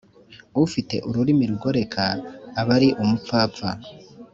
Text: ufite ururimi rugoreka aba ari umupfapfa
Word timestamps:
ufite 0.65 0.95
ururimi 1.07 1.45
rugoreka 1.51 2.03
aba 2.59 2.71
ari 2.77 2.89
umupfapfa 3.03 3.69